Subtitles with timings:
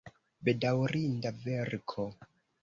[0.47, 2.09] Bedaŭrinda verko!